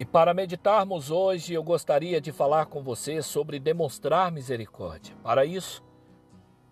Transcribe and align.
E 0.00 0.04
para 0.04 0.32
meditarmos 0.32 1.10
hoje, 1.10 1.54
eu 1.54 1.62
gostaria 1.62 2.20
de 2.20 2.30
falar 2.30 2.66
com 2.66 2.84
você 2.84 3.20
sobre 3.20 3.58
demonstrar 3.58 4.30
misericórdia. 4.30 5.16
Para 5.24 5.44
isso, 5.44 5.82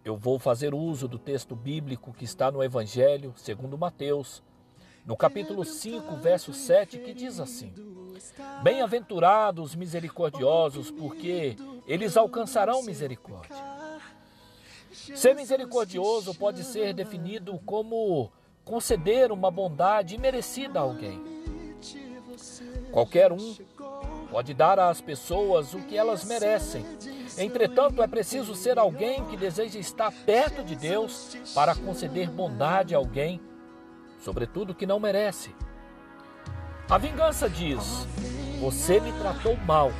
eu 0.04 0.16
vou 0.16 0.38
fazer 0.38 0.72
uso 0.72 1.08
do 1.08 1.18
texto 1.18 1.56
bíblico 1.56 2.12
que 2.12 2.24
está 2.24 2.52
no 2.52 2.62
Evangelho, 2.62 3.34
segundo 3.34 3.76
Mateus, 3.76 4.44
no 5.04 5.16
capítulo 5.16 5.64
5, 5.64 6.14
verso 6.18 6.52
7, 6.52 6.98
que 6.98 7.12
diz 7.12 7.40
assim: 7.40 7.72
Bem-aventurados 8.62 9.74
misericordiosos, 9.74 10.92
porque 10.92 11.56
eles 11.84 12.16
alcançarão 12.16 12.84
misericórdia. 12.84 13.56
Ser 14.92 15.34
misericordioso 15.34 16.32
pode 16.32 16.62
ser 16.62 16.94
definido 16.94 17.58
como 17.66 18.30
conceder 18.64 19.32
uma 19.32 19.50
bondade 19.50 20.14
imerecida 20.14 20.78
a 20.78 20.82
alguém 20.82 21.35
Qualquer 22.92 23.32
um 23.32 23.56
pode 24.30 24.52
dar 24.54 24.78
às 24.78 25.00
pessoas 25.00 25.74
o 25.74 25.78
que 25.78 25.96
elas 25.96 26.24
merecem. 26.24 26.84
Entretanto, 27.38 28.02
é 28.02 28.06
preciso 28.06 28.54
ser 28.54 28.78
alguém 28.78 29.24
que 29.26 29.36
deseja 29.36 29.78
estar 29.78 30.12
perto 30.24 30.62
de 30.64 30.74
Deus 30.74 31.36
para 31.54 31.74
conceder 31.74 32.30
bondade 32.30 32.94
a 32.94 32.98
alguém, 32.98 33.40
sobretudo 34.20 34.74
que 34.74 34.86
não 34.86 34.98
merece. 34.98 35.54
A 36.88 36.98
vingança 36.98 37.48
diz: 37.48 38.06
Você 38.60 39.00
me 39.00 39.12
tratou 39.12 39.56
mal, 39.58 39.90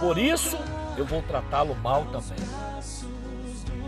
por 0.00 0.18
isso 0.18 0.56
eu 0.96 1.04
vou 1.04 1.22
tratá-lo 1.22 1.74
mal 1.74 2.04
também. 2.06 2.38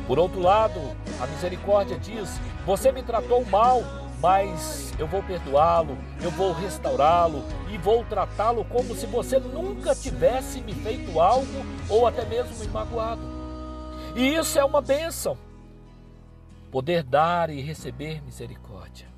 Por 0.06 0.18
outro 0.18 0.40
lado, 0.40 0.80
a 1.20 1.26
misericórdia 1.26 1.98
diz: 1.98 2.28
Você 2.66 2.92
me 2.92 3.02
tratou 3.02 3.44
mal, 3.46 3.82
mas 4.24 4.90
eu 4.98 5.06
vou 5.06 5.22
perdoá-lo, 5.22 5.98
eu 6.22 6.30
vou 6.30 6.54
restaurá-lo 6.54 7.44
e 7.70 7.76
vou 7.76 8.02
tratá-lo 8.06 8.64
como 8.64 8.94
se 8.94 9.04
você 9.04 9.38
nunca 9.38 9.94
tivesse 9.94 10.62
me 10.62 10.72
feito 10.72 11.20
algo 11.20 11.46
ou 11.90 12.06
até 12.06 12.24
mesmo 12.24 12.56
me 12.56 12.68
magoado. 12.68 13.20
E 14.16 14.34
isso 14.34 14.58
é 14.58 14.64
uma 14.64 14.80
bênção. 14.80 15.36
Poder 16.72 17.02
dar 17.02 17.50
e 17.50 17.60
receber 17.60 18.22
misericórdia. 18.24 19.08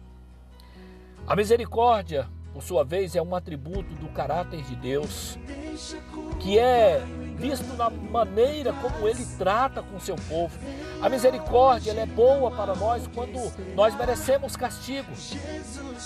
A 1.24 1.36
misericórdia, 1.36 2.28
por 2.52 2.60
sua 2.60 2.82
vez, 2.82 3.14
é 3.14 3.22
um 3.22 3.32
atributo 3.32 3.94
do 3.94 4.08
caráter 4.08 4.60
de 4.64 4.74
Deus, 4.74 5.38
que 6.40 6.58
é 6.58 7.00
visto 7.36 7.76
na 7.76 7.90
maneira 7.90 8.72
como 8.72 9.06
ele 9.06 9.24
trata 9.38 9.82
com 9.82 10.00
seu 10.00 10.16
povo. 10.28 10.58
A 11.00 11.08
misericórdia 11.08 11.92
é 11.92 12.06
boa 12.06 12.50
para 12.50 12.74
nós 12.74 13.06
quando 13.14 13.52
nós 13.74 13.94
merecemos 13.94 14.56
castigo. 14.56 15.12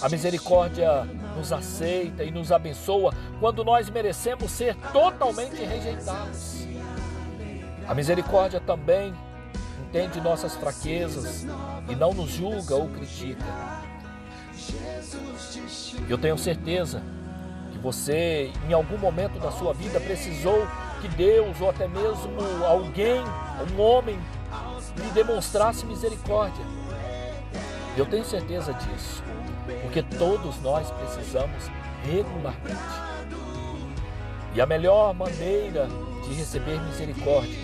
A 0.03 0.09
misericórdia 0.09 1.05
nos 1.37 1.53
aceita 1.53 2.25
e 2.25 2.31
nos 2.31 2.51
abençoa 2.51 3.15
quando 3.39 3.65
nós 3.65 3.89
merecemos 3.89 4.51
ser 4.51 4.75
totalmente 4.93 5.63
rejeitados. 5.63 6.67
A 7.87 7.95
misericórdia 7.95 8.61
também 8.61 9.15
entende 9.89 10.21
nossas 10.21 10.55
fraquezas 10.57 11.47
e 11.89 11.95
não 11.95 12.13
nos 12.13 12.31
julga 12.31 12.75
ou 12.75 12.89
critica. 12.89 13.45
Eu 16.09 16.19
tenho 16.19 16.37
certeza 16.39 17.03
que 17.73 17.79
você, 17.79 18.51
em 18.69 18.73
algum 18.73 18.99
momento 18.99 19.39
da 19.39 19.51
sua 19.51 19.73
vida, 19.73 20.01
precisou 20.01 20.67
que 21.01 21.09
Deus 21.09 21.61
ou 21.61 21.71
até 21.71 21.89
mesmo 21.89 22.31
alguém, 22.65 23.23
um 23.73 23.81
homem, 23.81 24.19
lhe 24.97 25.11
demonstrasse 25.11 25.87
misericórdia. 25.87 26.65
Eu 27.97 28.07
tenho 28.07 28.25
certeza 28.25 28.73
disso, 28.73 29.23
porque 29.83 30.03
todos 30.03 30.61
nós 30.61 30.91
precisamos 30.91 31.71
regularmente. 32.05 33.11
E 34.55 34.61
a 34.61 34.67
melhor 34.67 35.15
maneira 35.15 35.89
de 36.25 36.35
receber 36.35 36.81
misericórdia 36.81 37.59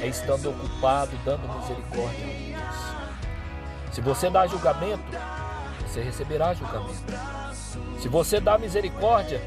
é 0.00 0.06
estando 0.06 0.50
ocupado 0.50 1.12
dando 1.24 1.48
misericórdia 1.60 2.24
a 2.24 2.58
Deus. 2.58 2.94
Se 3.92 4.00
você 4.00 4.28
dá 4.28 4.46
julgamento, 4.46 5.02
você 5.86 6.02
receberá 6.02 6.52
julgamento. 6.52 7.04
Se 8.00 8.08
você 8.08 8.40
dá 8.40 8.58
misericórdia, 8.58 9.40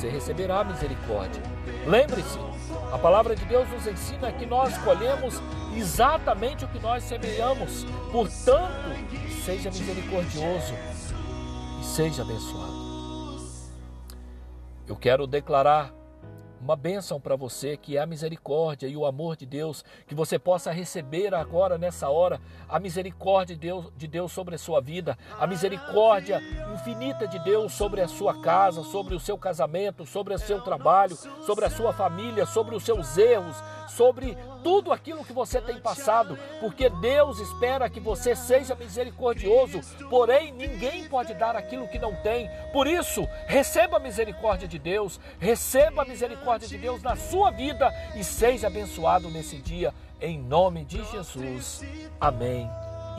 você 0.00 0.08
receberá 0.08 0.64
misericórdia. 0.64 1.42
Lembre-se, 1.86 2.38
a 2.90 2.96
palavra 2.96 3.36
de 3.36 3.44
Deus 3.44 3.68
nos 3.68 3.86
ensina 3.86 4.32
que 4.32 4.46
nós 4.46 4.76
colhemos 4.78 5.34
exatamente 5.76 6.64
o 6.64 6.68
que 6.68 6.78
nós 6.78 7.04
semeamos. 7.04 7.84
Portanto, 8.10 8.96
seja 9.44 9.70
misericordioso 9.70 10.72
e 11.80 11.84
seja 11.84 12.22
abençoado. 12.22 12.80
Eu 14.86 14.96
quero 14.96 15.26
declarar 15.26 15.92
uma 16.60 16.76
bênção 16.76 17.20
para 17.20 17.34
você 17.34 17.76
que 17.76 17.96
é 17.96 18.00
a 18.00 18.06
misericórdia 18.06 18.86
e 18.86 18.96
o 18.96 19.06
amor 19.06 19.36
de 19.36 19.46
Deus, 19.46 19.84
que 20.06 20.14
você 20.14 20.38
possa 20.38 20.70
receber 20.70 21.34
agora 21.34 21.78
nessa 21.78 22.08
hora 22.08 22.40
a 22.68 22.78
misericórdia 22.78 23.56
de 23.56 23.60
Deus, 23.62 23.86
de 23.96 24.06
Deus 24.06 24.30
sobre 24.30 24.54
a 24.54 24.58
sua 24.58 24.80
vida, 24.80 25.16
a 25.38 25.46
misericórdia 25.46 26.40
infinita 26.74 27.26
de 27.26 27.38
Deus 27.38 27.72
sobre 27.72 28.02
a 28.02 28.08
sua 28.08 28.40
casa, 28.42 28.82
sobre 28.84 29.14
o 29.14 29.20
seu 29.20 29.38
casamento, 29.38 30.04
sobre 30.04 30.34
o 30.34 30.38
seu 30.38 30.60
trabalho, 30.60 31.16
sobre 31.46 31.64
a 31.64 31.70
sua 31.70 31.92
família, 31.92 32.44
sobre 32.44 32.74
os 32.74 32.84
seus 32.84 33.16
erros, 33.16 33.56
sobre 33.88 34.36
tudo 34.62 34.92
aquilo 34.92 35.24
que 35.24 35.32
você 35.32 35.60
tem 35.60 35.78
passado, 35.78 36.38
porque 36.60 36.88
Deus 36.88 37.40
espera 37.40 37.88
que 37.88 37.98
você 37.98 38.36
seja 38.36 38.74
misericordioso, 38.74 39.80
porém 40.08 40.52
ninguém 40.52 41.08
pode 41.08 41.34
dar 41.34 41.56
aquilo 41.56 41.88
que 41.88 41.98
não 41.98 42.14
tem. 42.16 42.48
Por 42.72 42.86
isso, 42.86 43.26
receba 43.46 43.96
a 43.96 44.00
misericórdia 44.00 44.68
de 44.68 44.78
Deus, 44.78 45.18
receba 45.38 46.02
a 46.02 46.04
misericórdia 46.50 46.68
de 46.68 46.78
Deus 46.78 47.02
na 47.02 47.16
sua 47.16 47.50
vida 47.50 47.92
e 48.16 48.24
seja 48.24 48.66
abençoado 48.66 49.30
nesse 49.30 49.56
dia, 49.56 49.94
em 50.20 50.38
nome 50.38 50.84
de 50.84 51.02
Jesus. 51.04 51.82
Amém 52.20 52.68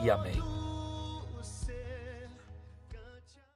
e 0.02 0.10
amém. 0.10 0.61